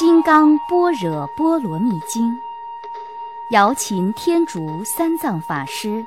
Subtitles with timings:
[0.00, 2.32] 金刚般若波罗蜜经》，
[3.50, 6.02] 瑶琴天竺三藏法师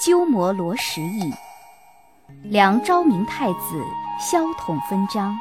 [0.00, 1.30] 鸠摩罗什译，
[2.42, 3.84] 梁昭明太子
[4.18, 5.36] 萧统分章。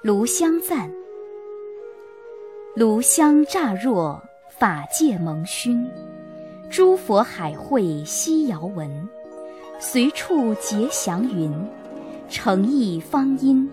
[0.00, 0.90] 炉香赞，
[2.74, 4.18] 炉香乍若，
[4.48, 5.86] 法界蒙熏，
[6.70, 9.06] 诸佛海会悉遥闻，
[9.78, 11.52] 随处结祥云。
[12.28, 13.70] 诚意方音，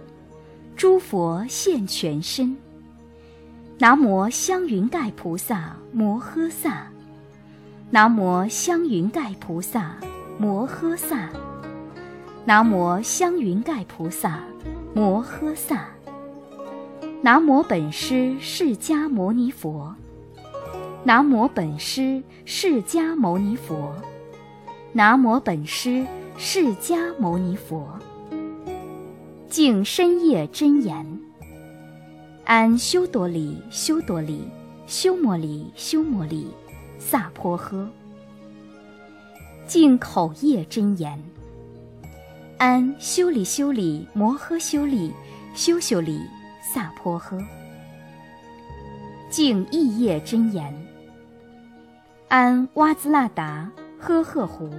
[0.75, 2.55] 诸佛现全身。
[3.79, 6.87] 南无香云盖菩萨摩诃萨。
[7.89, 9.95] 南无香云盖菩萨
[10.37, 11.29] 摩诃萨。
[12.45, 14.39] 南无香云盖菩萨
[14.93, 15.87] 摩诃萨。
[17.21, 19.95] 南无本师释迦牟尼佛。
[21.03, 23.95] 南无本师释迦牟尼佛。
[24.93, 26.05] 南无本师
[26.37, 27.87] 释迦牟尼佛。
[29.51, 31.05] 敬深夜真言，
[32.45, 34.47] 安修多里修多里
[34.87, 36.47] 修摩里修摩里
[36.97, 37.85] 萨婆诃。
[39.67, 41.21] 敬口业真言，
[42.59, 45.11] 安修里修里摩诃修里
[45.53, 46.21] 修修里
[46.73, 47.37] 萨婆诃。
[49.29, 50.73] 敬意业真言，
[52.29, 54.69] 安哇兹那达呵呵胡。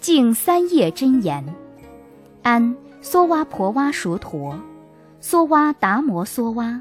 [0.00, 1.44] 敬三业真言，
[2.42, 2.76] 安。
[3.02, 4.56] 梭哇婆哇熟陀，
[5.20, 6.80] 梭哇达摩梭哇，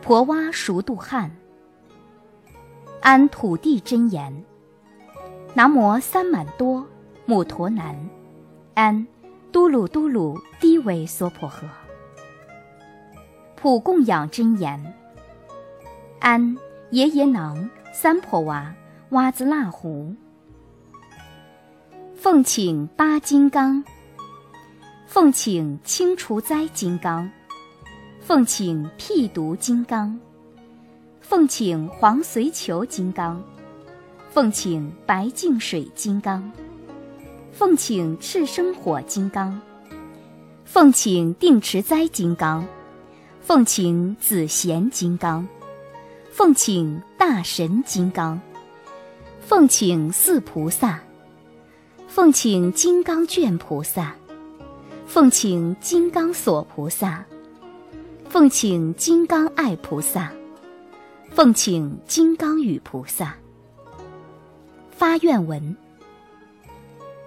[0.00, 1.30] 婆哇熟度汉。
[3.02, 4.44] 安土地真言，
[5.54, 6.86] 南无三满多
[7.24, 7.96] 母陀南，
[8.74, 9.06] 安
[9.50, 11.66] 嘟噜嘟噜低维娑婆诃。
[13.56, 14.94] 普供养真言，
[16.20, 16.56] 安
[16.92, 18.72] 耶耶囊三婆哇
[19.10, 20.14] 哇兹那胡。
[22.14, 23.84] 奉请八金刚。
[25.06, 27.30] 奉请清除灾金刚，
[28.20, 30.18] 奉请辟毒金刚，
[31.20, 33.42] 奉请黄随求金刚，
[34.30, 36.52] 奉请白净水金刚，
[37.52, 39.58] 奉请赤生火金刚，
[40.64, 42.66] 奉请定持灾金刚，
[43.40, 45.46] 奉请紫贤金刚，
[46.30, 48.38] 奉请大神金刚，
[49.40, 51.00] 奉请四菩萨，
[52.08, 54.14] 奉请金刚卷菩萨。
[55.06, 57.24] 奉请金刚锁菩萨，
[58.28, 60.32] 奉请金刚爱菩萨，
[61.30, 63.34] 奉请金刚语菩萨。
[64.90, 65.76] 发愿文：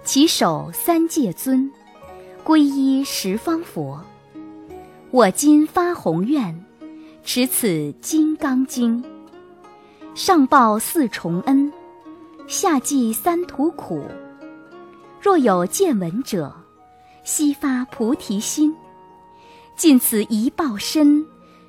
[0.04, 1.72] 起手三界尊，
[2.44, 3.98] 皈依十方佛。
[5.10, 6.62] 我今发宏愿，
[7.24, 9.02] 持此金刚经，
[10.14, 11.72] 上报四重恩，
[12.46, 14.04] 下济三途苦。
[15.20, 16.54] 若有见闻者，
[17.32, 18.74] 悉发菩提心，
[19.76, 21.24] 尽此一报身，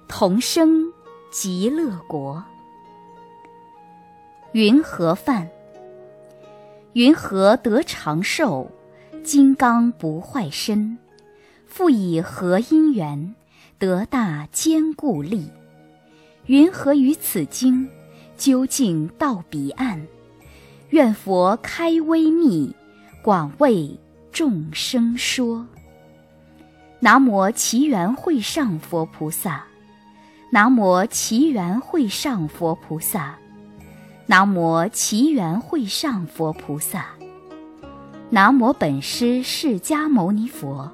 [0.08, 0.92] 同生
[1.30, 2.44] 极乐国。
[4.54, 5.48] 云何梵？
[6.94, 8.72] 云何得长寿？
[9.24, 10.98] 金刚不坏身，
[11.68, 13.36] 复以何因缘
[13.78, 15.48] 得大坚固力？
[16.48, 17.88] 云何于此经
[18.36, 20.08] 究竟到彼岸？
[20.90, 22.76] 愿佛开微密，
[23.22, 23.96] 广为。
[24.32, 25.68] 众生说
[27.02, 29.66] ：“南无奇缘会上佛菩萨，
[30.52, 33.38] 南无奇缘会上佛菩萨，
[34.28, 37.08] 南无奇缘会上佛菩萨，
[38.30, 40.90] 南无本师释迦牟尼佛，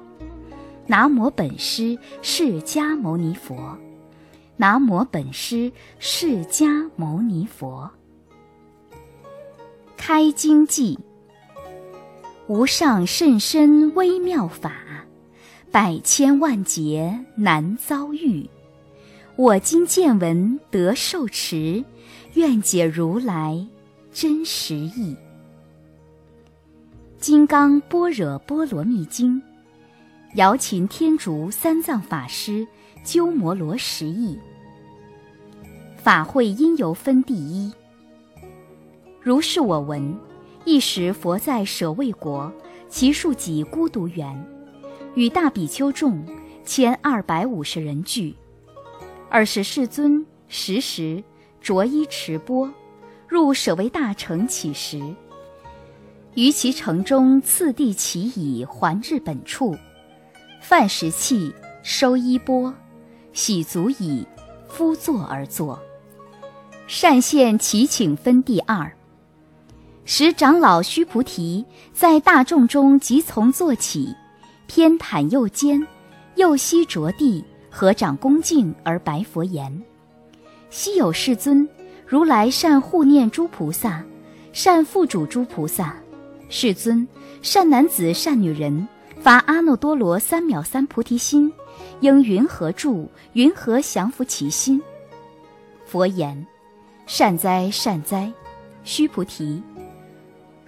[0.86, 3.78] 南无本师释迦牟尼佛，
[4.56, 7.88] 南无本师释迦牟尼佛。”
[9.96, 10.98] 开经记。
[12.48, 14.72] 无上甚深微妙法，
[15.70, 18.48] 百千万劫难遭遇。
[19.36, 21.84] 我今见闻得受持，
[22.32, 23.66] 愿解如来
[24.14, 25.14] 真实义。
[27.18, 29.36] 《金刚般若波罗蜜经》，
[30.36, 32.66] 瑶琴天竺三藏法师
[33.04, 34.38] 鸠摩罗什译。
[35.98, 37.70] 法会因由分第一。
[39.20, 40.18] 如是我闻。
[40.64, 42.52] 一时，佛在舍卫国，
[42.88, 44.46] 其数己孤独园，
[45.14, 46.22] 与大比丘众
[46.64, 48.34] 千二百五十人聚。
[49.30, 51.22] 尔时世尊时时
[51.60, 52.70] 着衣持钵，
[53.26, 55.00] 入舍卫大城乞食。
[56.34, 59.76] 于其城中次第起已，还至本处，
[60.60, 61.52] 饭食讫，
[61.82, 62.72] 收衣钵，
[63.32, 64.26] 洗足已，
[64.68, 65.78] 敷坐而坐。
[66.86, 68.90] 善现其请分第二。
[70.10, 71.62] 时长老须菩提
[71.92, 74.16] 在大众中即从坐起，
[74.66, 75.86] 偏袒右肩，
[76.36, 79.70] 右膝着地，合掌恭敬而白佛言
[80.70, 81.68] ：“昔有世尊，
[82.06, 84.02] 如来善护念诸菩萨，
[84.50, 85.94] 善付嘱诸菩萨。
[86.48, 87.06] 世尊，
[87.42, 88.88] 善男子、善女人
[89.20, 91.52] 发阿耨多罗三藐三菩提心，
[92.00, 93.10] 应云何住？
[93.34, 94.80] 云何降伏其心？”
[95.84, 96.46] 佛言
[97.04, 98.32] ：“善哉，善哉，
[98.84, 99.62] 须菩提，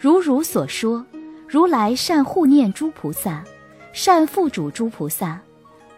[0.00, 1.05] 如汝所说，
[1.47, 3.44] 如来善护念诸菩萨。”
[3.93, 5.41] 善付嘱诸菩萨，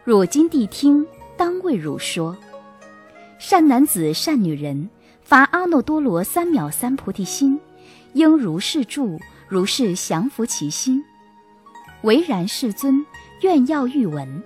[0.03, 1.07] 汝今谛听，
[1.37, 2.35] 当为汝说。
[3.39, 4.89] 善男子、善女人
[5.23, 7.61] 发阿耨多罗三藐三菩提心，
[8.15, 11.05] 应如是住，如是降伏其心。
[12.01, 13.05] 唯然，世尊，
[13.43, 14.43] 愿要欲闻。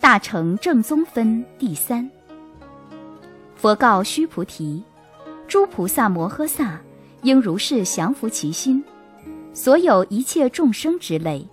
[0.00, 2.10] 大乘正宗分第三。
[3.54, 4.82] 佛告须菩提：
[5.46, 6.80] 诸菩萨摩诃萨
[7.22, 8.82] 应如是降伏其心，
[9.54, 11.46] 所有一切众生之类。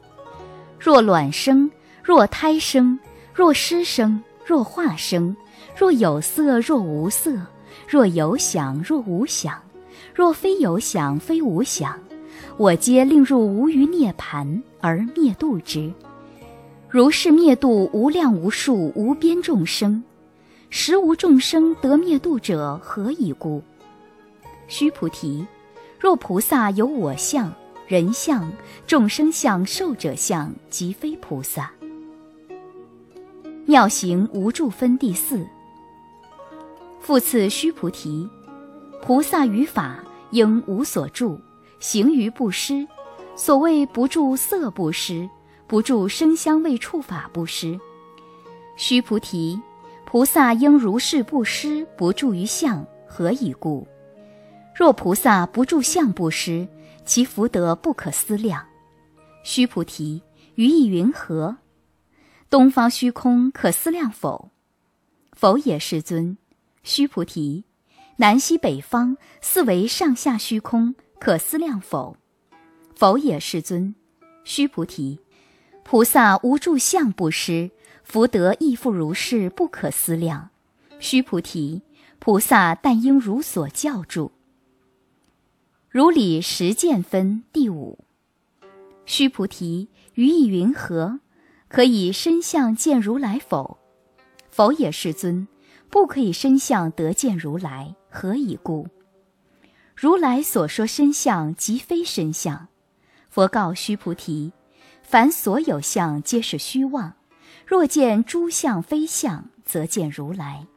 [0.80, 1.70] 若卵生，
[2.04, 2.98] 若胎生，
[3.34, 5.36] 若湿生，若化生，
[5.78, 7.36] 若有色，若无色，
[7.88, 9.62] 若有想，若无想，
[10.14, 12.00] 若非有想，非无想，
[12.58, 15.92] 我皆令入无余涅盘而灭度之。
[16.90, 20.04] 如是灭度无量无数无边众生，
[20.72, 23.62] 实无众生得灭度者，何以故？
[24.68, 25.46] 须菩提，
[26.00, 27.54] 若菩萨有我相。
[27.88, 28.54] 人相、
[28.86, 31.72] 众生相、寿者相，即非菩萨。
[33.66, 35.44] 妙行无住分第四。
[37.00, 38.30] 复次，须菩提，
[39.02, 41.40] 菩萨于法应无所住，
[41.80, 42.88] 行于不施。
[43.36, 45.28] 所谓不住色不施，
[45.66, 47.80] 不住声香味触法不施。
[48.76, 49.60] 须菩提，
[50.06, 53.88] 菩萨应如是不施，不住于相，何以故？
[54.80, 56.66] 若菩萨不住相不施。
[57.06, 58.66] 其福德不可思量，
[59.44, 60.22] 须菩提，
[60.56, 61.58] 于意云何？
[62.50, 64.52] 东方虚空可思量否？
[65.34, 66.38] 否也，世尊。
[66.84, 67.66] 须菩提，
[68.18, 72.16] 南西北方四维上下虚空可思量否？
[72.96, 73.96] 否也，世尊。
[74.46, 75.20] 须菩提，
[75.84, 77.72] 菩萨无住相不施，
[78.04, 80.52] 福德亦复如是，不可思量。
[81.00, 81.82] 须菩提，
[82.20, 84.32] 菩萨但应如所教住。
[85.90, 87.98] 如理实见分第五。
[89.08, 91.20] 须菩提，于意云何？
[91.68, 93.80] 可以身相见如来否？
[94.52, 95.48] 否也，世尊。
[95.90, 98.88] 不可以身相得见如来，何以故？
[99.96, 102.68] 如来所说身相，即非身相。
[103.28, 104.54] 佛告须菩提：
[105.02, 107.16] 凡所有相，皆是虚妄。
[107.66, 110.68] 若见诸相非相，则见如来。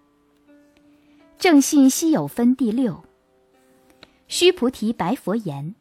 [1.39, 3.05] 正信稀有分第六。
[4.33, 5.75] 须菩提白佛言：“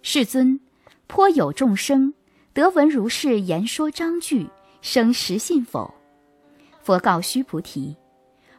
[0.00, 0.60] 世尊，
[1.08, 2.14] 颇有众生
[2.54, 4.48] 得闻如是言说章句，
[4.80, 5.92] 生实信否？”
[6.80, 7.96] 佛告须菩提：“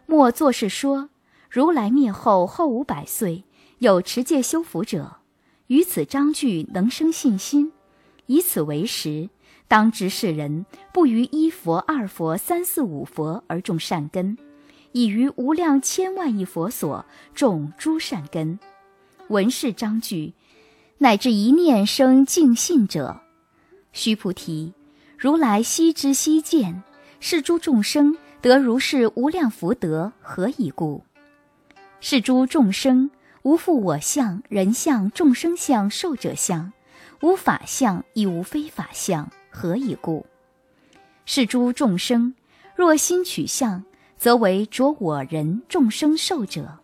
[0.05, 1.09] 莫作是说，
[1.49, 3.45] 如来灭后后五百岁，
[3.77, 5.15] 有持戒修福者，
[5.67, 7.71] 于此章句能生信心，
[8.25, 9.29] 以此为实，
[9.69, 14.37] 当知是人不于一佛、二佛、三四五佛而种善根，
[14.91, 18.59] 已于无量千万亿佛所种诸善根。”
[19.29, 20.33] 文士章句，
[20.99, 23.19] 乃至一念生净信者，
[23.91, 24.73] 须菩提，
[25.17, 26.81] 如来悉知悉见，
[27.19, 31.03] 是诸众生得如是无量福德，何以故？
[31.99, 33.11] 是诸众生
[33.41, 36.71] 无复我相、人相、众生相、寿者相，
[37.21, 40.25] 无法相亦无非法相，何以故？
[41.25, 42.33] 是诸众生
[42.77, 43.83] 若心取相，
[44.17, 46.79] 则为着我人众生寿者。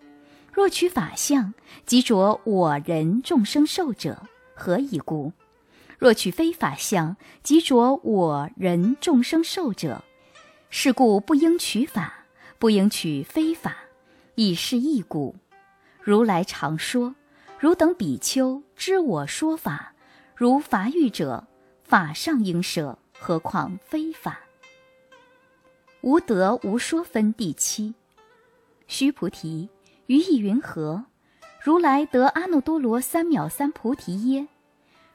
[0.53, 4.22] 若取法相，即着我人众生寿者，
[4.53, 5.33] 何以故？
[5.98, 10.03] 若取非法相，即着我人众生寿者，
[10.69, 12.25] 是故不应取法，
[12.60, 13.75] 不应取非法，
[14.36, 15.36] 以是义故。
[16.00, 17.15] 如来常说：
[17.57, 19.93] 汝等比丘知我说法，
[20.36, 21.48] 如法语者，
[21.83, 24.41] 法上应舍，何况非法？
[26.01, 27.95] 无得无说分第七。
[28.88, 29.67] 须菩提。
[30.07, 31.05] 于意云何？
[31.63, 34.48] 如来得阿耨多罗三藐三菩提耶？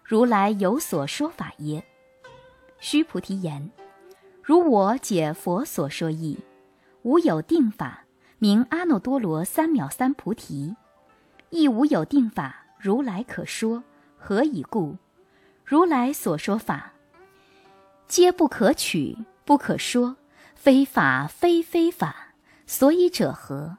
[0.03, 1.85] 如来有所说法耶？
[2.79, 3.71] 须菩提言：
[4.43, 6.39] 如我解佛所说义，
[7.03, 8.05] 无有定法
[8.39, 10.75] 名阿耨多罗三藐三菩提，
[11.51, 13.85] 亦无有定法如来可说。
[14.17, 14.97] 何以故？
[15.65, 16.93] 如来所说法，
[18.07, 20.17] 皆不可取，不可说，
[20.55, 22.33] 非法非非法，
[22.67, 23.77] 所以者何？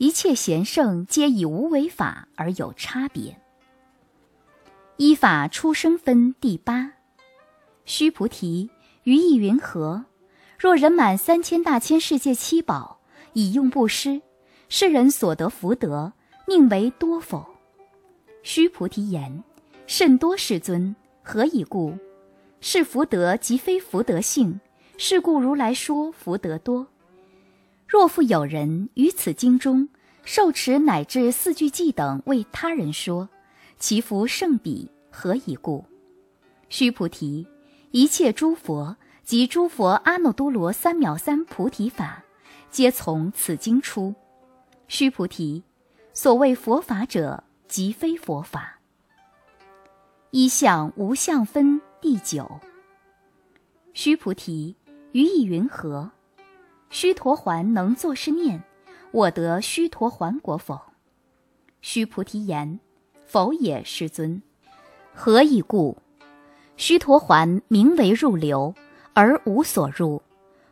[0.00, 3.38] 一切贤圣皆以无为法而有差别。
[4.96, 6.92] 依法出生分第八。
[7.84, 8.70] 须菩提，
[9.02, 10.06] 于意云何？
[10.58, 12.98] 若人满三千大千世界七宝，
[13.34, 14.22] 以用布施，
[14.70, 16.14] 世人所得福德，
[16.48, 17.46] 宁为多否？
[18.42, 19.44] 须菩提言：
[19.86, 20.96] 甚多，世尊。
[21.22, 21.92] 何以故？
[22.62, 24.58] 是福德即非福德性，
[24.96, 26.86] 是故如来说福德多。
[27.90, 29.88] 若复有人于此经中
[30.22, 33.28] 受持乃至四句偈等为他人说，
[33.80, 34.88] 其福胜彼。
[35.10, 35.84] 何以故？
[36.68, 37.48] 须菩提，
[37.90, 42.22] 一切诸佛及诸佛阿耨多罗三藐三菩提法，
[42.70, 44.14] 皆从此经出。
[44.86, 45.64] 须菩提，
[46.12, 48.78] 所谓佛法者，即非佛法。
[50.30, 52.60] 一相无相分第九。
[53.94, 54.76] 须菩提，
[55.10, 56.12] 于意云何？
[56.90, 58.62] 须陀环能作是念：
[59.12, 60.78] 我得须陀环果否？
[61.80, 62.80] 须菩提言：
[63.26, 64.42] 否也，世尊。
[65.14, 65.96] 何以故？
[66.76, 68.74] 须陀环名为入流，
[69.12, 70.20] 而无所入，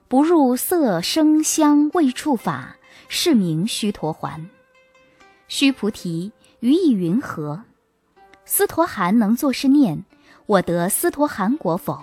[0.09, 2.77] 不入色声香味触法，
[3.09, 4.51] 是名须陀环。
[5.47, 7.63] 须菩提，于意云何？
[8.45, 10.05] 斯陀含能作是念：
[10.47, 11.97] 我得斯陀含果否？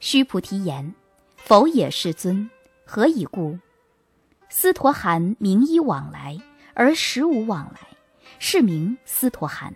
[0.00, 0.94] 须菩提言：
[1.36, 2.50] 否也，世尊。
[2.88, 3.58] 何以故？
[4.48, 6.38] 斯陀含名依往来，
[6.72, 7.80] 而实无往来，
[8.38, 9.74] 是名斯陀含。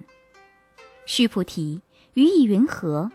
[1.07, 1.83] 须菩提，
[2.15, 3.11] 于意云何？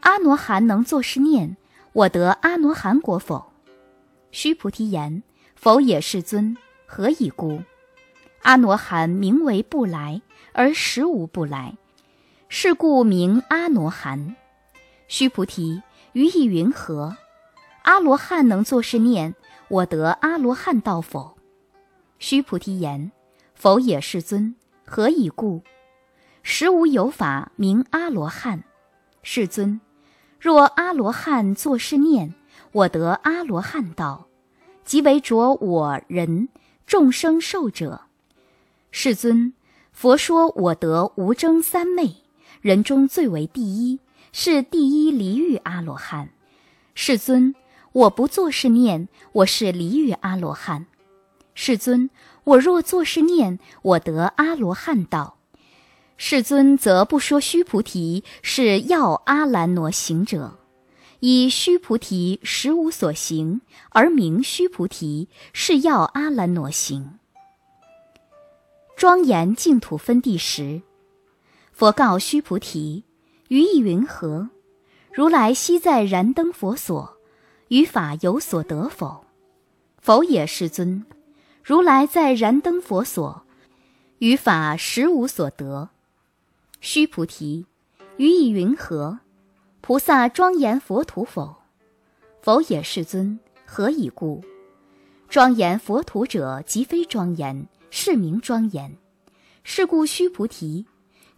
[0.00, 1.56] 阿罗汉能作是念：
[1.92, 3.52] 我得阿罗汉果否？
[4.32, 5.22] 须菩提言：
[5.54, 6.56] 否也，世尊。
[6.84, 7.62] 何以故？
[8.42, 10.20] 阿罗汉名为不来，
[10.52, 11.76] 而实无不来，
[12.48, 14.34] 是故名阿罗汉。
[15.06, 15.82] 须菩提，
[16.14, 17.16] 于意云何？
[17.88, 19.34] 阿罗汉能作是念：
[19.68, 21.38] 我得阿罗汉道否？
[22.18, 23.10] 须菩提言：
[23.54, 24.54] 否也，世尊。
[24.84, 25.62] 何以故？
[26.42, 28.62] 实无有法名阿罗汉。
[29.22, 29.80] 世尊，
[30.38, 32.34] 若阿罗汉作是念：
[32.72, 34.28] 我得阿罗汉道，
[34.84, 36.50] 即为着我人
[36.86, 38.02] 众生受者。
[38.90, 39.54] 世尊，
[39.92, 42.16] 佛说我得无争三昧，
[42.60, 43.98] 人中最为第一，
[44.30, 46.28] 是第一离欲阿罗汉。
[46.94, 47.54] 世尊。
[47.98, 50.86] 我不作是念，我是离欲阿罗汉。
[51.52, 52.10] 世尊，
[52.44, 55.38] 我若作是念，我得阿罗汉道。
[56.16, 60.60] 世尊则不说须菩提是要阿兰挪行者，
[61.18, 67.18] 以须菩提实无所行，而名须菩提是要阿兰挪行。
[68.96, 70.82] 庄严净土分第十。
[71.72, 73.02] 佛告须菩提：
[73.48, 74.50] 于意云何？
[75.12, 77.17] 如来昔在燃灯佛所。
[77.68, 79.24] 于法有所得否？
[80.00, 81.04] 否也，世尊。
[81.62, 83.42] 如来在燃灯佛所，
[84.18, 85.90] 于法实无所得。
[86.80, 87.66] 须菩提，
[88.16, 89.20] 于意云何？
[89.82, 91.56] 菩萨庄严佛土否？
[92.40, 93.38] 否也，世尊。
[93.66, 94.42] 何以故？
[95.28, 98.96] 庄严佛土者，即非庄严，是名庄严。
[99.62, 100.86] 是故须菩提，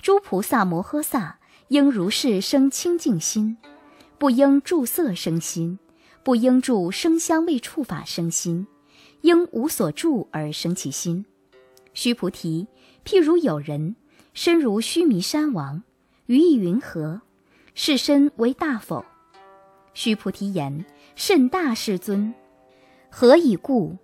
[0.01, 3.59] 诸菩萨摩诃萨应如是生清净心，
[4.17, 5.81] 不应住色生心。
[6.23, 8.67] 不应住生香味触法生心，
[9.23, 11.25] 应无所住而生其心。
[11.95, 12.67] 须菩提，
[13.05, 13.97] 譬如有人
[14.35, 15.83] 身如须弥山王，
[16.27, 17.23] 于意云何？
[17.75, 19.05] 是身为大否？
[19.95, 20.85] 须菩提言：
[21.17, 22.35] 甚大，世尊。
[23.11, 23.97] 何以故？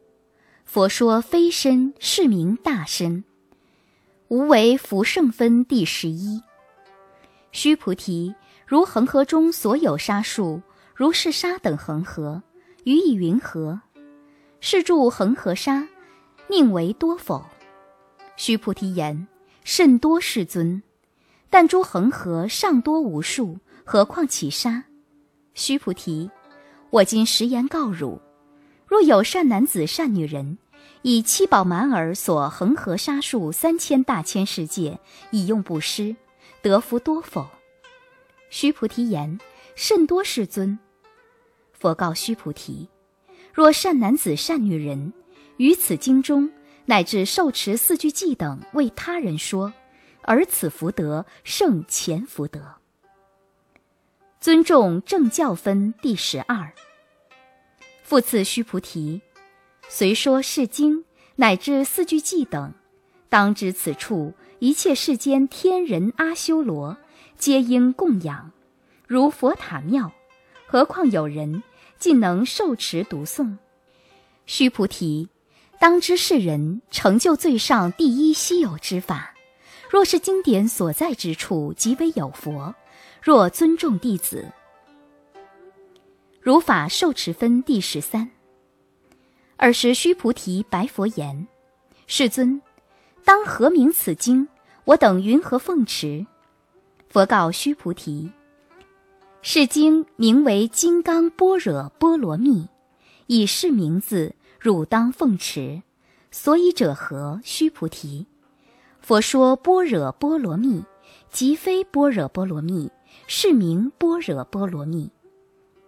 [0.65, 3.25] 佛说非身，是名大身。
[4.29, 6.43] 无为福圣分第十一。
[7.53, 8.35] 须菩提，
[8.67, 10.61] 如恒河中所有沙数。
[10.97, 12.43] 如是沙等恒河，
[12.85, 13.79] 于以云何？
[14.61, 15.87] 是住恒河沙，
[16.49, 17.45] 宁为多否？
[18.39, 19.29] 须菩提言：
[19.63, 20.83] 甚多，世尊。
[21.51, 24.85] 但诸恒河尚多无数，何况其沙？
[25.53, 26.31] 须菩提，
[26.89, 28.19] 我今实言告汝：
[28.87, 30.57] 若有善男子、善女人，
[31.03, 34.99] 以七宝满耳所恒河沙数三千大千世界，
[35.31, 36.17] 以用布施，
[36.63, 37.47] 得福多否？
[38.49, 39.39] 须菩提言：
[39.75, 40.79] 甚多，世尊。
[41.87, 42.89] 佛告须菩提：
[43.55, 45.13] 若善男子、善女人，
[45.57, 46.51] 于此经中
[46.85, 49.73] 乃至受持四句偈等为他人说，
[50.23, 52.75] 而此福德胜前福德。
[54.41, 56.73] 尊重正教分第十二。
[58.03, 59.23] 复次须菩提，
[59.89, 61.05] 虽说是经
[61.37, 62.75] 乃至四句偈等，
[63.29, 66.97] 当知此处一切世间天人阿修罗，
[67.39, 68.51] 皆应供养，
[69.07, 70.11] 如佛塔庙。
[70.67, 71.63] 何况有人
[71.99, 73.57] 竟能受持读诵？
[74.47, 75.29] 须菩提，
[75.79, 79.33] 当知世人成就最上第一稀有之法。
[79.89, 82.75] 若是经典所在之处，即为有佛；
[83.23, 84.53] 若尊重弟子。
[86.41, 88.31] 如法受持分第十三。
[89.59, 91.47] 尔时须菩提白佛言
[92.07, 92.61] ：“世尊，
[93.25, 94.49] 当何名此经？
[94.85, 96.27] 我等云何奉持？”
[97.09, 98.31] 佛告须菩提
[99.49, 102.63] ：“是经名为《金刚般若波罗蜜》，
[103.29, 105.85] 以是名字，汝当奉持。
[106.33, 107.41] 所以者何？
[107.45, 108.27] 须菩提，
[109.01, 110.83] 佛说般若波罗蜜，
[111.31, 112.91] 即非般若波罗蜜，
[113.29, 115.09] 是名般若波罗蜜。”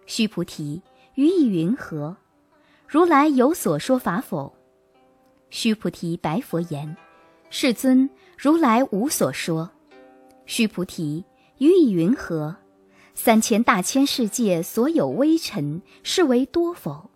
[0.07, 0.81] 须菩提，
[1.15, 2.15] 于意云何？
[2.87, 4.55] 如来有所说法否？
[5.49, 6.95] 须菩提白佛言
[7.51, 9.69] ：“世尊，如来无所说。”
[10.47, 11.25] 须菩提，
[11.57, 12.55] 于意云何？
[13.21, 17.09] 三千大千世界所有微尘，是为多否？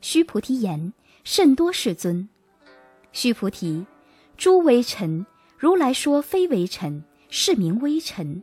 [0.00, 2.30] 须菩提言：“甚多，世尊。”
[3.12, 3.84] 须菩提，
[4.38, 5.26] 诸微尘，
[5.58, 8.40] 如来说非微尘，是名微尘；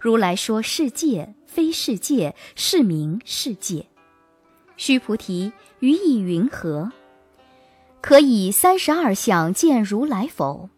[0.00, 1.34] 如来说世界。
[1.46, 3.84] 非世界，是名世界。
[4.78, 6.90] 须菩提，于意云何？
[8.00, 10.70] 可以三十二相见如来否？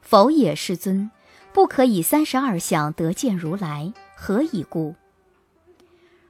[0.00, 1.08] 否也，世尊。
[1.52, 3.92] 不可以三十二相得见如来，
[4.24, 4.94] 何以故？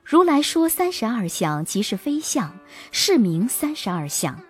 [0.03, 2.59] 如来说三十二相即是非相，
[2.91, 4.41] 是名三十二相。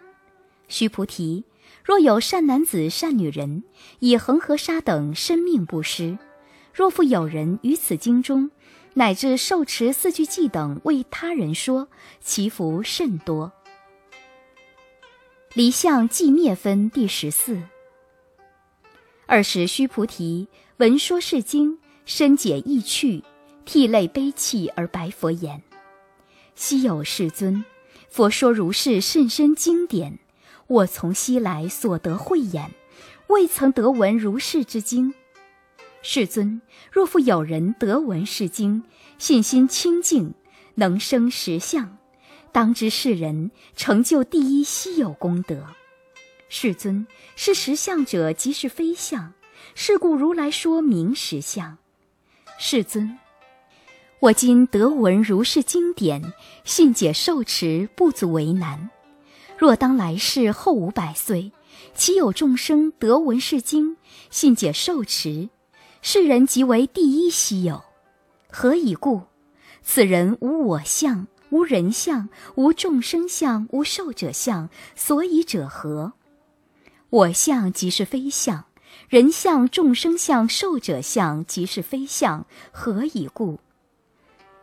[0.69, 1.43] 须菩提，
[1.85, 3.65] 若有善男子、善女人，
[3.99, 6.17] 以恒河沙等生命布施，
[6.73, 8.49] 若复有人于此经中。
[8.95, 11.89] 乃至受持四句偈等为他人说，
[12.21, 13.51] 其福甚多。
[15.55, 17.61] 离相寂灭分第十四。
[19.27, 20.47] 二十须菩提
[20.77, 23.25] 闻说是经，深解意趣，
[23.65, 25.63] 涕泪悲泣而白佛言
[26.55, 27.65] ：“昔有世尊，
[28.09, 30.19] 佛说如是甚深经典，
[30.67, 32.71] 我从昔来所得慧眼，
[33.29, 35.15] 未曾得闻如是之经。”
[36.03, 38.83] 世尊，若复有人得闻是经，
[39.19, 40.35] 信心清净，
[40.75, 41.97] 能生实相，
[42.51, 45.65] 当知是人成就第一稀有功德。
[46.49, 49.33] 世尊，是实相者即是非相，
[49.75, 51.79] 是故如来说明实相。
[52.59, 53.19] 世尊，
[54.23, 56.33] 我今得闻如是经典，
[56.63, 58.89] 信解受持不足为难。
[59.59, 61.51] 若当来世后五百岁，
[61.97, 63.97] 岂有众生得闻是经，
[64.31, 65.49] 信解受持？
[66.03, 67.83] 世人即为第一稀有，
[68.49, 69.23] 何以故？
[69.83, 74.71] 此人无我相，无人相，无众生相，无寿者相。
[74.95, 76.13] 所以者何？
[77.11, 78.67] 我相即是非相，
[79.09, 82.47] 人相、众生相、寿者相即是非相。
[82.71, 83.59] 何以故？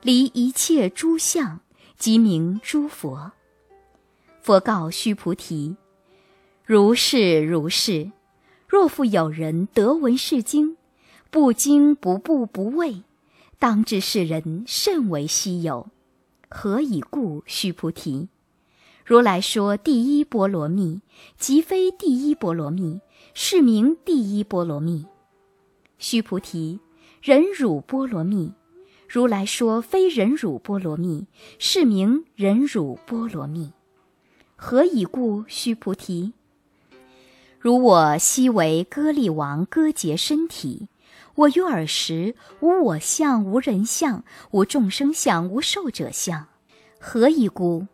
[0.01, 1.59] 离一切诸相，
[1.97, 3.33] 即名诸佛。
[4.41, 5.75] 佛告须菩提：
[6.63, 8.11] 如是如是。
[8.67, 10.77] 若复有人得闻是经，
[11.31, 13.03] 不惊不怖不畏，
[13.57, 15.87] 当知是人甚为稀有。
[16.47, 17.43] 何以故？
[17.45, 18.29] 须菩提，
[19.03, 21.01] 如来说第一波罗蜜，
[21.37, 23.01] 即非第一波罗蜜，
[23.33, 25.07] 是名第一波罗蜜。
[25.97, 26.79] 须菩提，
[27.21, 28.53] 忍辱波罗蜜，
[29.09, 31.25] 如来说非忍辱波罗蜜，
[31.57, 33.73] 是名忍辱波罗蜜。
[34.55, 35.43] 何以故？
[35.47, 36.33] 须菩提，
[37.57, 40.89] 如我昔为歌利王割截身体。
[41.33, 46.45] 我于尔时无我相，无人相，无众生相，无寿者相。
[46.99, 47.87] 何以故？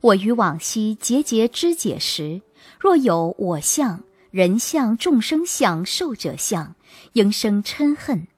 [0.00, 2.42] 我于往昔节节肢解时，
[2.78, 6.76] 若有我相、人相、众生相、寿者相，
[7.14, 8.28] 应生嗔恨。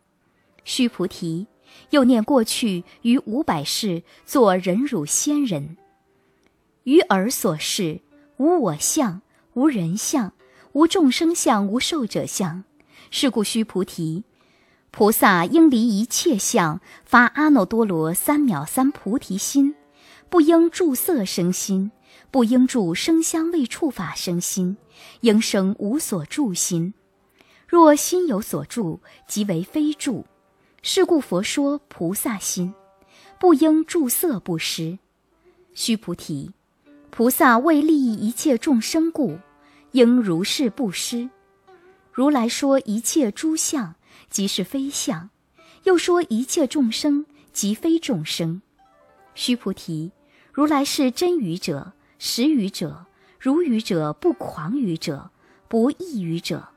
[0.64, 1.47] 须菩提，
[1.90, 5.77] 又念过去于五百世作忍辱仙人，
[6.85, 8.01] 于尔所示
[8.37, 9.22] 无我相，
[9.55, 10.33] 无人相，
[10.72, 12.64] 无众生相，无寿者相。
[13.11, 14.24] 是故须菩提。
[14.90, 19.74] 菩萨应离一切相，发阿耨多罗三藐三菩提心，
[20.29, 21.90] 不应住色生心，
[22.31, 24.77] 不应住声香味触法生心，
[25.20, 26.94] 应生无所住心。
[27.66, 30.27] 若心有所住，即为非住。
[30.83, 32.73] 是故佛说菩萨心，
[33.38, 34.99] 不应住色不施。
[35.75, 36.53] 须菩提，
[37.11, 39.38] 菩萨为利益一切众生故，
[39.93, 41.29] 应如是布施。
[42.12, 43.95] 如来说一切诸相。
[44.31, 45.31] 即是非相，
[45.85, 48.61] 又说一切众生即非众生。
[49.35, 50.12] 须菩提，
[50.53, 53.07] 如来是真语者、实语者、
[53.38, 55.31] 如语者、不狂语者、
[55.67, 56.69] 不异语者。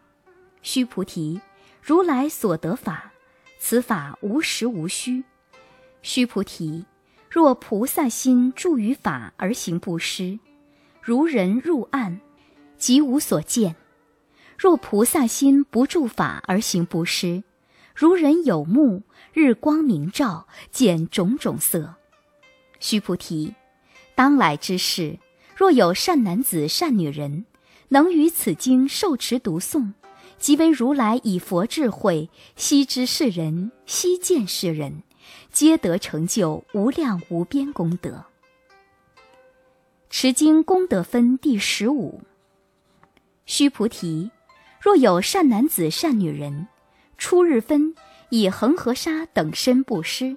[0.61, 1.41] 须菩提，
[1.81, 3.10] 如来所得法，
[3.63, 5.23] 此法无实无虚。
[6.01, 6.83] 须菩提，
[7.29, 10.39] 若菩萨心住于法而行布施，
[10.99, 12.19] 如人入暗，
[12.79, 13.75] 即无所见。
[14.57, 17.43] 若菩萨心不住法而行布施，
[17.93, 21.93] 如人有目，日光明照，见种种色。
[22.79, 23.53] 须菩提，
[24.15, 25.19] 当来之事，
[25.55, 27.45] 若有善男子、善女人，
[27.89, 29.93] 能于此经受持读诵，
[30.41, 35.03] 即为如来以佛智慧悉知世人，悉见世人，
[35.51, 38.25] 皆得成就无量无边功德。
[40.09, 42.21] 持经功德分第十五。
[43.45, 44.31] 须菩提，
[44.81, 46.67] 若有善男子、善女人，
[47.19, 47.93] 初日分
[48.29, 50.35] 以恒河沙等身布施，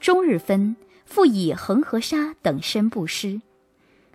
[0.00, 3.42] 中日分复以恒河沙等身布施，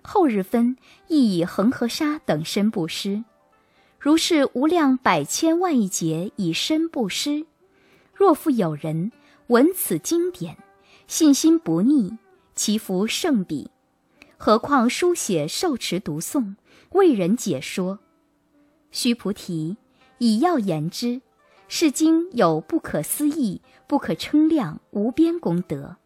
[0.02, 3.24] 后日分亦以恒河沙等身布施。
[4.04, 7.46] 如是无量百千万亿劫以身布施。
[8.12, 9.10] 若复有人
[9.46, 10.58] 闻此经典，
[11.06, 12.18] 信心不逆，
[12.54, 13.70] 其福胜彼。
[14.36, 16.56] 何况书写受持读诵，
[16.90, 17.98] 为人解说。
[18.90, 19.78] 须菩提，
[20.18, 21.22] 以要言之。
[21.66, 25.96] 是经有不可思议、不可称量、无边功德。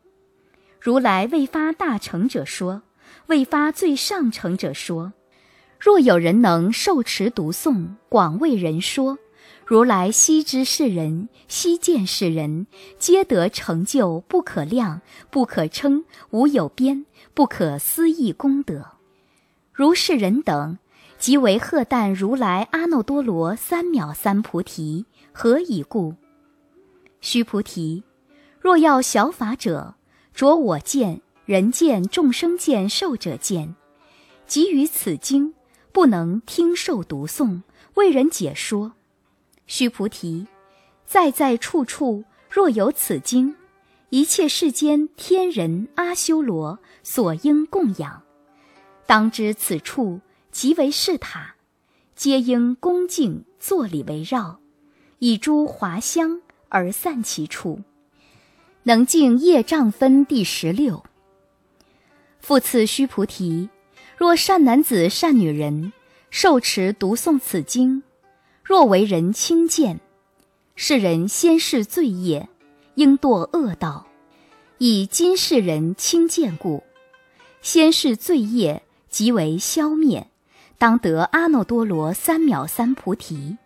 [0.80, 2.82] 如来未发大乘者说，
[3.26, 5.14] 未发最上乘者说。
[5.78, 9.16] 若有人能受持读诵，广为人说，
[9.64, 12.66] 如来悉知世人，悉见世人，
[12.98, 18.84] 皆得成就不可量、不可称、无有边、不可思议功德。
[19.72, 20.78] 如是人等，
[21.18, 25.06] 即为荷担如来阿耨多罗三藐三菩提。
[25.32, 26.14] 何以故？
[27.20, 28.02] 须菩提，
[28.60, 29.94] 若要小法者，
[30.34, 33.76] 着我见、人见、众生见、寿者见，
[34.48, 35.54] 即于此经
[35.98, 37.62] 不能听受读诵，
[37.94, 38.92] 为人解说。
[39.66, 40.46] 须菩提，
[41.04, 43.56] 在在处处若有此经，
[44.10, 48.22] 一切世间天人阿修罗所应供养，
[49.06, 50.20] 当知此处
[50.52, 51.56] 即为是塔，
[52.14, 54.60] 皆应恭敬坐礼围绕。
[55.18, 57.80] 以诸华香而散其处，
[58.84, 61.04] 能净业障分第十六。
[62.38, 63.68] 复次，须菩提，
[64.18, 65.92] 若善男子、善女人
[66.28, 68.02] 受持读诵此经，
[68.64, 70.00] 若为人轻贱，
[70.74, 72.48] 世人先世罪业，
[72.96, 74.08] 应堕恶道，
[74.78, 76.82] 以今世人轻贱故，
[77.62, 80.26] 先世罪业即为消灭，
[80.78, 83.56] 当得阿耨多罗三藐三菩提。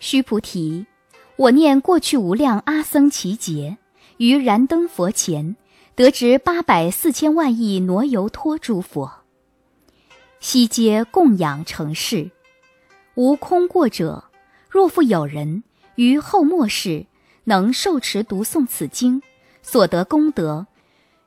[0.00, 0.86] 须菩提，
[1.36, 3.76] 我念过去无量阿僧祇劫，
[4.16, 5.56] 于燃灯佛前
[5.94, 9.12] 得值八百四千万亿挪油托诸佛，
[10.40, 12.30] 悉皆供养成事，
[13.14, 14.24] 无空过者。
[14.70, 15.64] 若复有人
[15.96, 17.06] 于后末世
[17.44, 19.22] 能受持读诵此经，
[19.62, 20.66] 所得功德，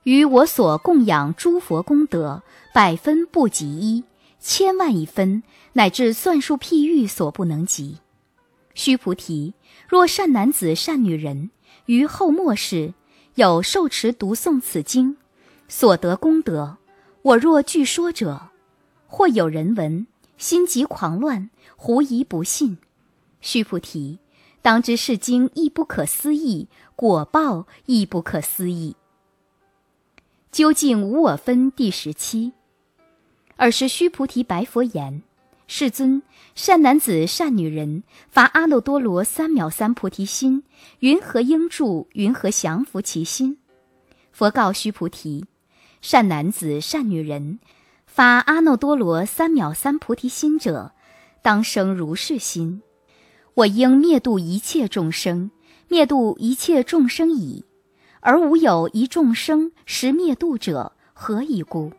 [0.04, 2.42] 于我所供养诸佛功德
[2.74, 4.04] 百分不及一，
[4.40, 5.44] 千万亿分，
[5.74, 7.98] 乃至算数譬喻所不能及。
[8.74, 9.54] 须菩提，
[9.90, 11.52] 若善男子、善女人
[11.88, 12.94] 于后末世
[13.36, 15.18] 有受持读诵此经，
[15.68, 16.78] 所得功德，
[17.24, 18.51] 我若据说者，
[19.12, 22.78] 或有人闻，心急狂乱，狐疑不信。
[23.42, 24.20] 须菩提，
[24.62, 28.96] 当知是经亦不可思议，果报亦不可思议。
[30.50, 32.54] 究竟无我分第十七。
[33.58, 35.22] 尔时须菩提白佛言。
[35.68, 36.22] 世尊，
[36.56, 40.64] 善男子、善女人发阿耨多罗三藐三菩提心，
[41.00, 42.08] 云何应住？
[42.14, 43.58] 云何降伏其心？
[44.32, 45.46] 佛告须菩提：
[46.02, 47.60] 善男子、善女人
[48.14, 50.92] 发阿耨多罗三藐三菩提心者，
[51.42, 52.82] 当生如是心：
[53.54, 55.50] 我应灭度一切众生，
[55.88, 57.64] 灭度一切众生矣，
[58.20, 61.94] 而无有一众生实灭度者，何以故？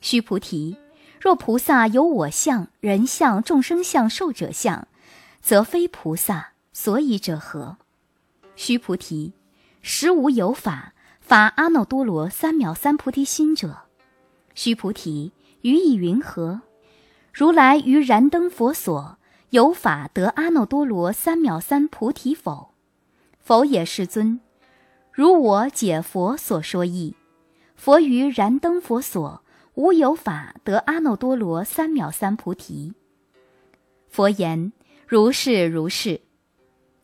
[0.00, 0.76] 须菩提。
[1.20, 4.86] 若菩萨有我相、人相、众生相、寿者相，
[5.40, 6.50] 则非菩萨。
[6.72, 7.76] 所以者何？
[8.54, 9.32] 须菩提，
[9.82, 13.83] 实无有法发阿耨多罗三藐三菩提心者。
[14.54, 16.62] 须菩提，于意云何？
[17.32, 19.18] 如来于燃灯佛所
[19.50, 22.74] 有法得阿耨多罗三藐三菩提否？
[23.38, 24.40] 否也，世尊。
[25.12, 27.14] 如我解佛所说义，
[27.76, 29.40] 佛于燃灯佛所。
[29.76, 32.94] 无有法得阿耨多罗三藐三菩提。
[34.08, 34.72] 佛言：
[35.04, 36.20] 如是如是。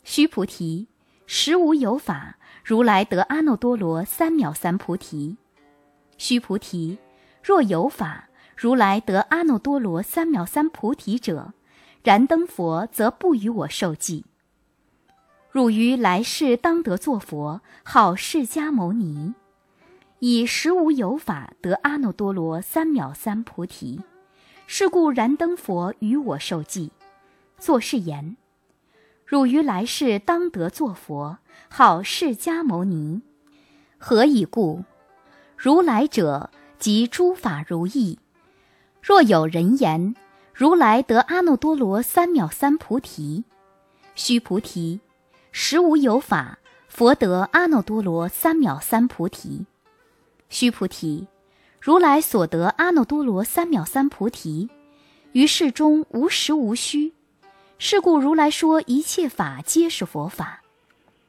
[0.04, 0.86] 须菩提，
[1.26, 5.36] 实无有法如来得阿耨多罗三藐三菩提。
[6.16, 6.96] 须菩提，
[7.42, 11.54] 若有法如来得阿耨多罗三藐三菩提者，
[12.02, 14.26] 燃灯佛则不与我受记。
[15.50, 19.34] 汝于来世当得作佛，号释迦牟尼。
[20.18, 24.02] 以实无有法得阿耨多罗三藐三菩提，
[24.66, 26.92] 是故燃灯佛与我受记，
[27.56, 28.36] 作是言：
[29.24, 31.38] 汝于来世当得作佛，
[31.70, 33.22] 号释迦牟尼。
[33.96, 34.84] 何以故？
[35.56, 36.50] 如来者，
[36.80, 38.18] 即诸法如意。
[39.00, 40.16] 若有人言，
[40.52, 43.44] 如来得阿耨多罗三藐三菩提。
[44.14, 45.00] 须菩提，
[45.52, 49.64] 实无有法，佛得阿耨多罗三藐三菩提。
[50.48, 51.26] 须菩提，
[51.80, 54.68] 如来所得阿耨多罗三藐三菩提，
[55.32, 57.14] 于世中无实无虚。
[57.78, 60.60] 是故如来说一切法皆是佛法。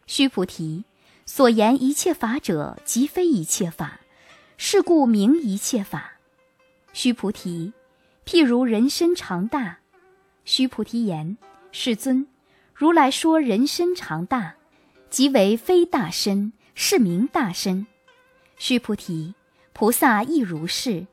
[0.07, 0.83] 须菩提，
[1.25, 4.00] 所言一切法者，即非一切法。
[4.63, 6.19] 是故名一切法。
[6.93, 7.73] 须菩提，
[8.27, 9.79] 譬如人身长大。
[10.45, 11.35] 须菩提言：
[11.71, 12.27] 世尊，
[12.75, 14.53] 如来说人身长大，
[15.09, 17.87] 即为非大身，是名大身。
[18.55, 19.33] 须菩提，
[19.73, 21.07] 菩萨亦如是。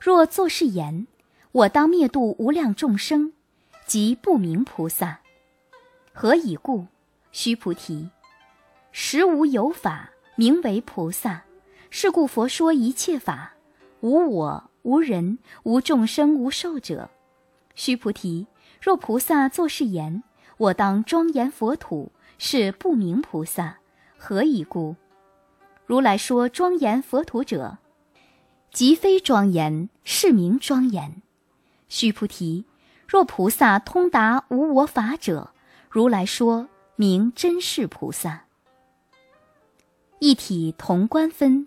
[0.00, 1.06] 若作是言，
[1.52, 3.32] 我当灭度无量众生。
[3.86, 5.20] 即不明菩萨，
[6.12, 6.88] 何以故？
[7.30, 8.10] 须菩提，
[8.90, 11.44] 实无有法名为菩萨。
[11.90, 13.54] 是故佛说一切法，
[14.00, 17.10] 无我、无人、无众生、无寿者。
[17.74, 18.46] 须菩提，
[18.80, 20.22] 若菩萨作是言，
[20.56, 23.78] 我当庄严佛土，是不明菩萨。
[24.16, 24.96] 何以故？
[25.86, 27.78] 如来说庄严佛土者，
[28.72, 31.22] 即非庄严，是名庄严。
[31.88, 32.64] 须菩提。
[33.06, 35.52] 若菩萨通达无我法者，
[35.88, 38.44] 如来说名真是菩萨。
[40.18, 41.66] 一体同观分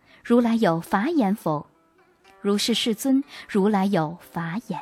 [0.23, 1.67] 如来有法眼否？
[2.41, 4.79] 如是世尊，如来有法眼。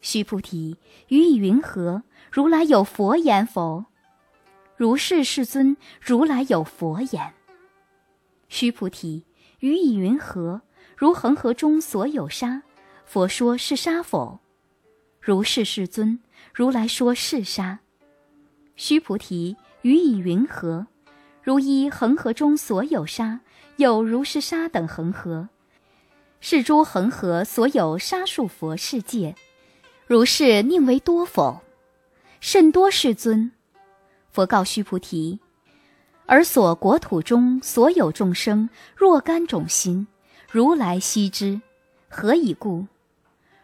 [0.00, 0.76] 须菩提，
[1.08, 2.02] 于意云何？
[2.30, 3.84] 如来有佛眼否？
[4.76, 7.34] 如是世尊，如来有佛眼。
[8.48, 9.24] 须菩提，
[9.58, 10.62] 于意云何？
[10.96, 12.62] 如恒河中所有沙，
[13.04, 14.40] 佛说是沙否？
[15.20, 16.18] 如是世尊，
[16.54, 17.78] 如来说是沙。
[18.76, 20.86] 须菩提，于以云何？
[21.42, 23.40] 如依恒河中所有沙，
[23.80, 25.48] 有如是沙等恒河。
[26.38, 29.34] 是诸恒河所有沙数佛世界，
[30.06, 31.62] 如是宁为多否？
[32.40, 33.52] 甚多，世尊。
[34.30, 35.40] 佛告须菩提：
[36.26, 40.06] 而所国土中所有众生若干种心，
[40.50, 41.60] 如来悉知。
[42.08, 42.86] 何以故？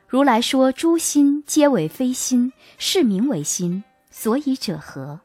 [0.09, 3.85] 如来说诸心皆为非心，是名为心。
[4.11, 5.20] 所以者何？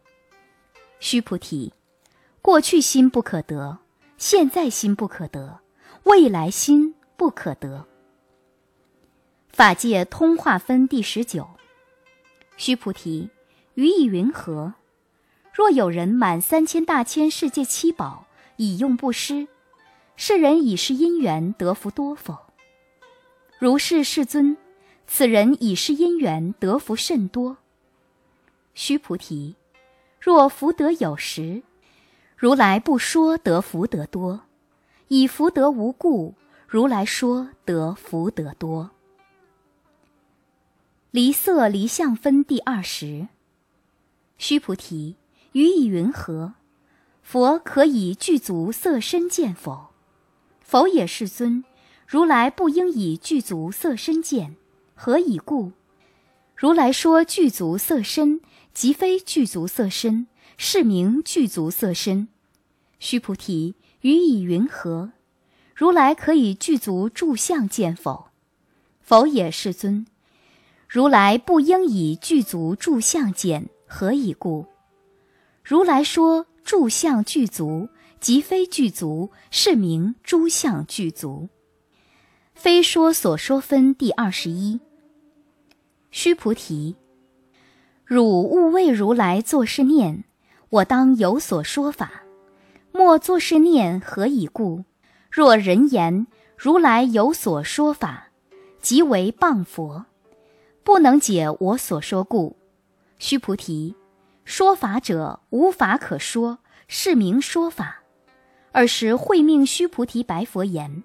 [0.99, 1.73] 须菩提，
[2.41, 3.77] 过去心不可得，
[4.21, 5.61] 现在心不可得，
[6.03, 7.87] 未来心不可得。
[9.49, 11.49] 法界通化分第十九。
[12.55, 13.31] 须菩提，
[13.73, 14.75] 于意云何？
[15.51, 19.47] 若有人满三千大千世界七宝，以用不施，
[20.15, 22.37] 世人以是因缘得福多否？
[23.57, 24.55] 如是世尊。
[25.07, 27.57] 此人以是因缘得福甚多。
[28.75, 29.55] 须菩提，
[30.19, 31.63] 若福德有时，
[32.41, 34.39] 如来不说得福德多；
[35.09, 36.33] 以福德无故，
[36.67, 38.89] 如来说得福德多。
[41.11, 43.27] 离色离相分第二十。
[44.39, 45.17] 须菩提，
[45.51, 46.55] 于意云何？
[47.21, 49.89] 佛可以具足色身见否？
[50.61, 51.63] 否也，世尊。
[52.07, 54.55] 如来不应以具足色身见。
[54.95, 55.73] 何以故？
[56.55, 58.41] 如来说具足色身，
[58.73, 60.25] 即非具足色身，
[60.63, 62.27] 是名具足色身。
[62.99, 65.11] 须菩提，于以云何？
[65.73, 68.27] 如来可以具足住相见否？
[69.01, 70.05] 否也，世尊。
[70.87, 73.69] 如来不应以具足住相见。
[73.87, 74.67] 何以故？
[75.63, 81.49] 如来说住相具足，即非具足，是名诸相具足。
[82.53, 84.79] 非说所说分第二十一。
[86.11, 86.95] 须菩提，
[88.05, 90.23] 汝勿为如来作是念：
[90.71, 92.23] 我当有所说法。
[92.93, 94.85] 莫作是念，何以故？
[95.29, 98.29] 若人言如来有所说法，
[98.81, 100.05] 即为谤佛，
[100.85, 102.55] 不能解我所说故。
[103.19, 103.95] 须菩提，
[104.45, 108.03] 说法者无法可说，是名说法。
[108.71, 111.03] 尔时会命须菩提白佛言：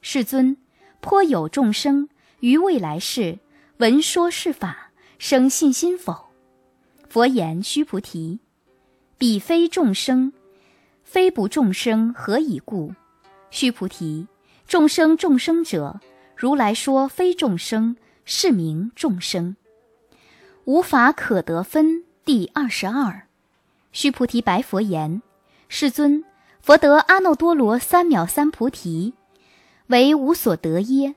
[0.00, 0.56] 世尊，
[1.00, 2.08] 颇有众生
[2.40, 3.38] 于未来世。
[3.76, 6.30] 闻说是法，生信心否？
[7.08, 8.40] 佛言：须菩提，
[9.26, 10.34] 彼非众生，
[11.02, 12.92] 非不众生，何以故？
[13.50, 14.26] 须菩提，
[14.66, 15.98] 众生众生者，
[16.36, 19.56] 如来说非众生，是名众生。
[20.66, 22.04] 无法可得分。
[22.26, 23.22] 第二十二，
[23.92, 25.22] 须菩提白佛言
[25.70, 26.22] ：“世尊，
[26.60, 29.14] 佛得阿耨多罗三藐三菩提，
[29.86, 31.14] 为无所得耶？”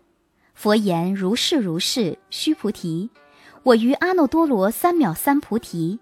[0.56, 3.10] 佛言：“如是如是。”须菩提，
[3.64, 6.00] 我于阿耨多罗三藐三菩提，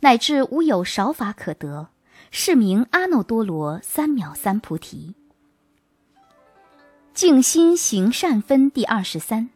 [0.00, 1.88] 乃至无有少法可得，
[2.30, 5.14] 是名阿耨多罗三藐三菩提。
[7.14, 9.50] 静心行善分第二十三。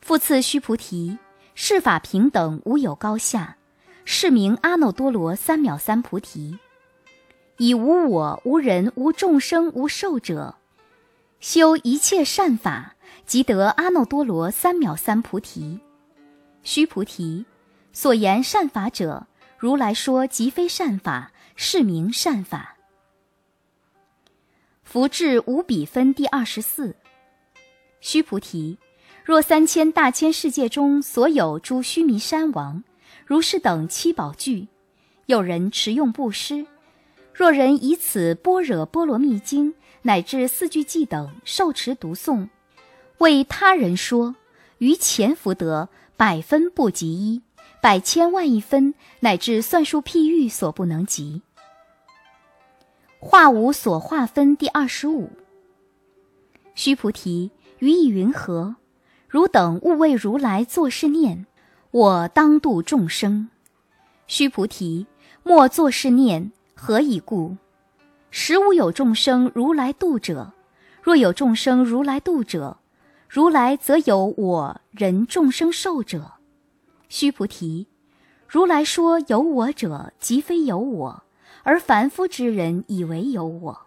[0.00, 1.18] 复次，须菩提，
[1.54, 3.56] 世法平等，无有高下。
[4.06, 6.58] 是名阿耨多罗三藐三菩提，
[7.56, 10.56] 以无我、无人、无众生、无寿者，
[11.40, 15.80] 修一切善法，即得阿耨多罗三藐三菩提。
[16.62, 17.46] 须菩提，
[17.94, 19.26] 所言善法者，
[19.64, 22.76] 如来说即非善法，是名善法。
[24.82, 26.94] 福至无比分第二十四。
[27.98, 28.76] 须菩提，
[29.24, 32.84] 若三千大千世界中所有诸须弥山王。
[33.24, 34.68] 如是等七宝具，
[35.24, 36.66] 有人持用布施。
[37.32, 39.72] 若人以此般若波罗蜜经
[40.02, 42.50] 乃至四句偈等受持读诵，
[43.16, 44.36] 为他人说，
[44.76, 47.40] 于前福德百分不及一，
[47.84, 51.42] 百千万亿分乃至算数譬喻所不能及。
[53.20, 55.28] 化无所化分第二十五。
[56.74, 58.76] 须菩提，于意云何？
[59.28, 61.44] 汝等勿为如来作是念。
[61.90, 63.50] 我当度众生，
[64.26, 65.06] 须菩提，
[65.42, 67.58] 莫作是念，何以故？
[68.30, 70.54] 实无有众生如来度者。
[71.02, 72.78] 若有众生如来度者，
[73.28, 76.32] 如来则有我人众生寿者。
[77.16, 77.86] 须菩提，
[78.48, 81.22] 如来说有我者，即非有我，
[81.62, 83.86] 而凡夫之人以为有我。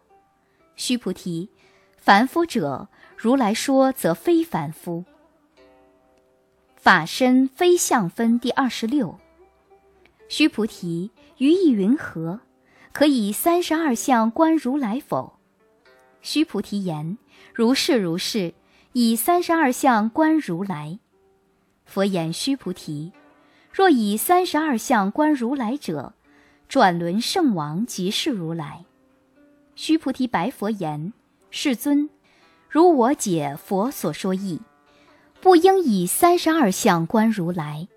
[0.77, 1.49] 须菩提，
[1.97, 2.87] 凡夫者，
[3.17, 5.03] 如来说则非凡夫。
[6.77, 9.19] 法身非相分第二十六。
[10.29, 12.39] 须菩提，于意云何？
[12.93, 15.33] 可以三十二相观如来否？
[16.21, 17.17] 须菩提言：
[17.53, 18.53] 如是如是。
[18.93, 20.97] 以三十二相观如来。
[21.85, 23.13] 佛言：须菩提，
[23.77, 26.13] 若以三十二相观如来者，
[26.67, 28.83] 转轮圣王即是如来。
[29.75, 31.13] 须菩提白佛言：
[31.51, 32.09] 世尊，
[32.67, 34.59] 如我解佛所说义。
[35.41, 37.87] 不应以三十二相观如来，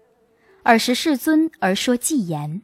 [0.64, 2.60] 尔时世尊而说偈言：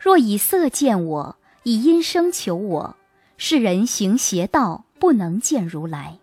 [0.00, 2.96] 若以色见我，以音声求我，
[3.36, 6.18] 世人行邪道，不能见如来。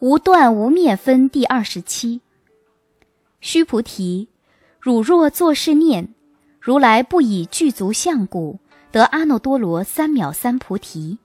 [0.00, 2.20] 无断无灭分第二十七。
[3.40, 4.28] 须菩提，
[4.80, 6.14] 汝若作是念，
[6.60, 8.58] 如来不以具足相故，
[8.90, 11.18] 得阿耨多罗三藐三菩提。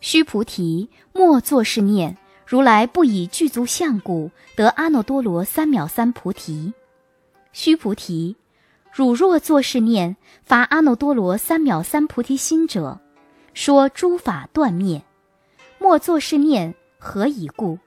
[0.00, 2.16] 须菩提，莫作是念。
[2.44, 6.74] 如来不以具足相故得阿耨多罗三藐三菩提。
[7.54, 8.36] 须菩提，
[8.92, 10.14] 汝若作是念
[10.44, 13.00] 发阿耨多罗三藐三菩提心者，
[13.54, 15.00] 说诸法断灭；
[15.78, 17.78] 莫作是念，何以故？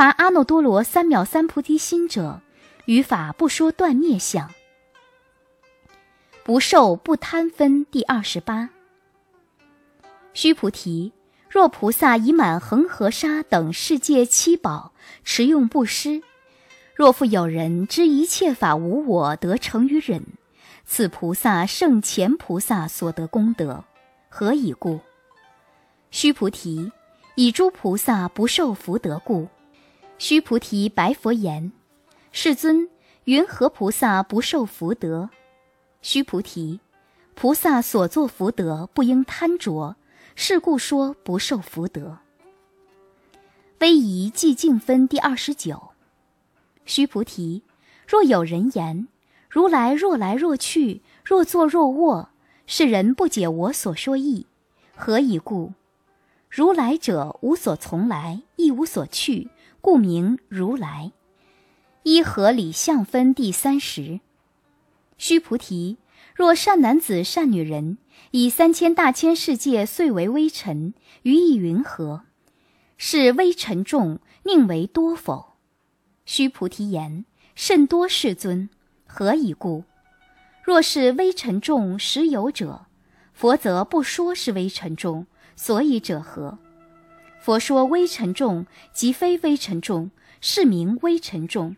[0.00, 2.40] 发阿耨多罗三藐三菩提心者，
[2.86, 4.50] 于法不说断灭相。
[6.42, 8.70] 不受不贪分第二十八。
[10.32, 11.12] 须菩提。
[11.50, 16.22] 若菩萨以满恒河沙等世界七宝持用不施，
[16.94, 20.24] 若复有人知一切法无我得成于忍，
[20.86, 23.84] 此菩萨胜前菩萨所得功德，
[24.30, 25.00] 何以故？
[26.10, 26.90] 须菩提，
[27.34, 29.46] 以诸菩萨不受福德故。
[30.20, 31.72] 须菩提白佛言：
[32.30, 32.90] 世尊，
[33.24, 35.30] 云何菩萨不受福德？
[36.02, 36.78] 须菩提，
[37.34, 39.96] 菩萨所作福德不应贪着。
[40.36, 42.18] 是故说不受福德。
[43.78, 45.92] 威仪寂静分第二十九。
[46.84, 47.62] 须菩提，
[48.06, 49.08] 若有人言：
[49.48, 52.28] 如来若来若去，若坐若卧，
[52.66, 54.46] 是人不解我所说义，
[54.94, 55.72] 何以故？
[56.50, 59.48] 如来者无所从来，亦无所去，
[59.80, 61.12] 故名如来。
[62.02, 64.20] 一合理相分第三十。
[65.18, 65.98] 须菩提，
[66.34, 67.98] 若善男子善女人。
[68.32, 72.22] 以三千大千世界遂为微尘，于意云何？
[72.96, 75.54] 是微尘众，宁为多否？
[76.24, 77.24] 须菩提言：
[77.54, 78.68] 甚多，世尊。
[79.06, 79.84] 何以故？
[80.62, 82.86] 若是微尘众实有者，
[83.32, 85.26] 佛则不说是微尘众。
[85.56, 86.58] 所以者何？
[87.40, 90.10] 佛说微尘众，即非微尘众，
[90.42, 91.74] 是名微尘众。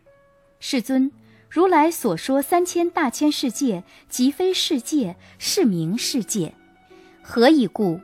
[0.59, 1.09] 世尊，
[1.49, 6.53] 如来所说三千大千世界，即非世界，是名世界。
[7.21, 8.01] 何以故？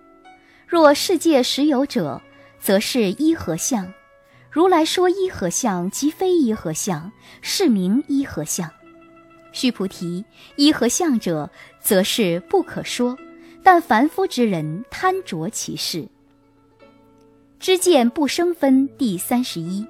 [0.68, 2.22] 若世界实有者，
[2.62, 3.92] 则是一合相。
[4.50, 8.72] 如来说一合相，即非一合相，是名一合相。
[9.52, 10.24] 须菩提，
[10.56, 11.52] 一合相者，
[11.82, 13.18] 则是不可说。
[13.62, 16.08] 但凡夫之人贪着其事。
[17.60, 19.86] 知见不生分第三十一。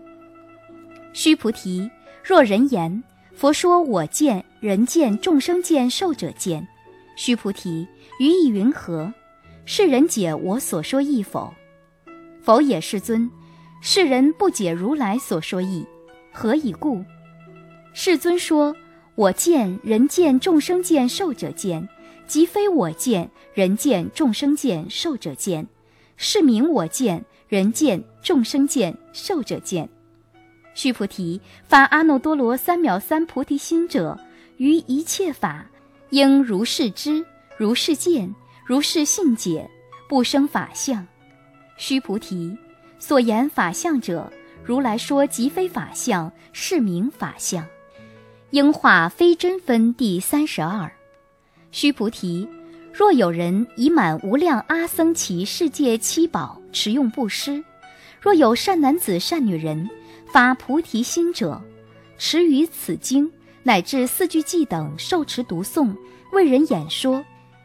[1.13, 1.89] 须菩提，
[2.23, 3.03] 若人言
[3.35, 6.67] 佛说我见、人见、众生见、寿者见，
[7.15, 7.87] 须菩提，
[8.19, 9.13] 于意云何？
[9.65, 11.53] 世人解我所说意否？
[12.41, 13.29] 否也，世尊。
[13.81, 15.85] 世人不解如来所说意，
[16.33, 17.05] 何以故？
[17.93, 18.75] 世尊说：
[19.13, 21.87] 我见、人见、众生见、寿者见，
[22.25, 25.65] 即非我见、人见、众生见、寿者见，
[26.17, 29.89] 是名我见、人见、众生见、寿者见。
[30.75, 34.17] 须菩提，发阿耨多罗三藐三菩提心者，
[34.57, 35.65] 于一切法，
[36.11, 37.25] 应如是知，
[37.57, 38.33] 如是见，
[38.63, 39.67] 如是信解，
[40.07, 41.05] 不生法相。
[41.75, 42.55] 须菩提。
[42.99, 44.31] 所言法相者，
[44.63, 47.65] 如来说即非法相，是名法相。
[48.51, 50.91] 应化非真分第三十二。
[51.71, 52.47] 须菩提，
[52.93, 57.63] 若有人以满无量阿僧祇世界七宝持用布施，
[58.21, 59.89] 若有善男子善女人
[60.31, 61.61] 发菩提心者，
[62.17, 63.31] 持于此经
[63.63, 65.95] 乃至四句偈等受持读诵，
[66.31, 67.23] 为人演说，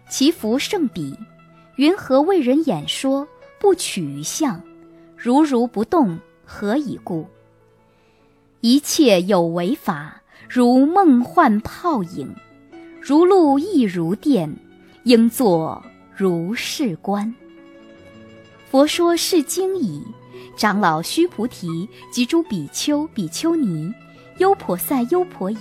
[0.08, 1.16] 其福胜彼。
[1.76, 3.26] 云何为人演说，
[3.58, 4.60] 不取于相？
[5.16, 7.26] 如如不动，何以故？
[8.60, 12.32] 一切有为法，如梦幻泡影，
[13.00, 14.54] 如露亦如电，
[15.02, 15.82] 应作
[16.14, 17.34] 如是观。
[18.74, 20.02] 佛说是经已，
[20.56, 23.94] 长老须菩提及诸比丘、比丘尼、
[24.38, 25.56] 优婆塞、优婆夷，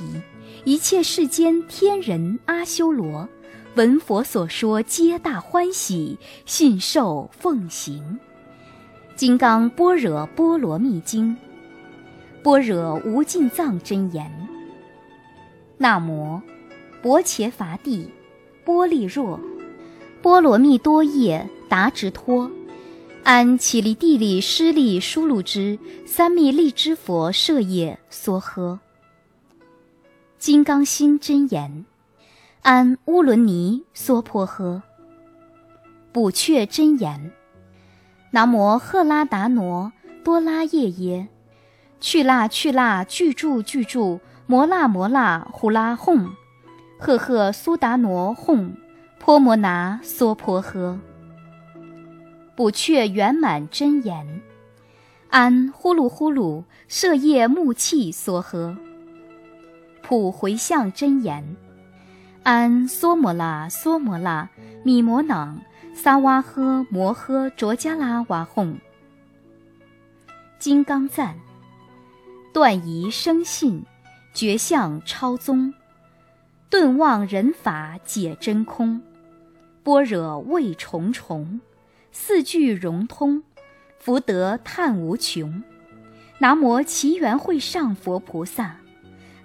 [0.64, 3.30] 一切世间天人阿修罗，
[3.76, 8.01] 闻佛所说，皆大欢喜，信受奉行。
[9.16, 11.38] 《金刚般若波罗蜜经》，
[12.41, 14.28] 般若无尽藏真言。
[15.78, 16.41] 那摩，
[17.03, 18.09] 薄伽伐帝，
[18.66, 19.39] 波利若，
[20.20, 22.49] 波罗蜜多夜达直托，
[23.24, 28.78] 安起利地利施利疏路之三密利之佛舍业梭诃。
[30.38, 31.86] 金刚心真言，
[32.63, 34.82] 安乌伦尼娑婆诃。
[36.11, 37.32] 补阙真言。
[38.32, 41.30] 南无赫拉达挪多拉夜耶，
[42.01, 46.30] 去那去那具住巨住摩那摩那呼啦哄，
[46.99, 48.76] 赫赫苏达挪哄，
[49.17, 50.97] 婆摩那娑婆诃。
[52.56, 54.41] 补阙圆满真言，
[55.30, 58.78] 安呼噜呼噜舍业木气梭诃。
[60.04, 61.56] 普回向真言，
[62.43, 64.49] 安梭摩拉梭摩拉
[64.84, 65.60] 米摩囊。
[65.95, 68.78] 萨哇诃摩诃卓迦拉哇哄，
[70.58, 71.36] 金刚赞，
[72.51, 73.84] 断疑生信，
[74.34, 75.72] 觉相超宗，
[76.68, 79.04] 顿忘人法解真空，
[79.84, 81.62] 般若味重重，
[82.16, 83.41] 四句融通，
[83.97, 85.64] 福德叹无穷。
[86.38, 88.78] 南无奇缘会上佛菩萨，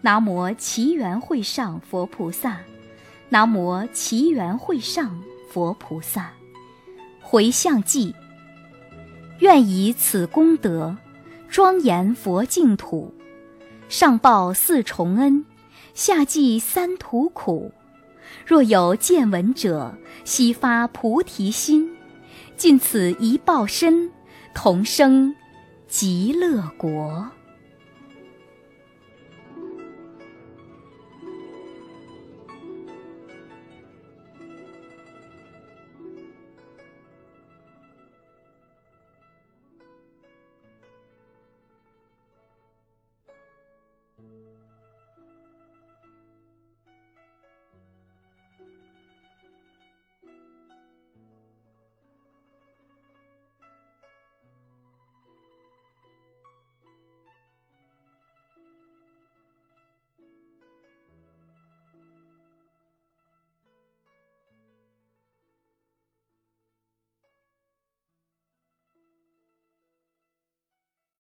[0.03, 2.59] 南无奇缘会上佛菩萨，
[3.31, 5.19] 南无奇缘会上
[5.51, 6.31] 佛菩萨。
[7.23, 8.12] 回向偈，
[9.39, 10.95] 愿以此功德
[11.49, 13.14] 庄严佛净土，
[13.89, 15.47] 上报四重恩，
[15.95, 17.73] 下济三途苦。
[18.45, 19.95] 若有见闻者，
[20.25, 21.91] 悉发菩提心，
[22.59, 24.11] 尽此一报身，
[24.53, 25.37] 同生
[25.87, 27.31] 极乐国。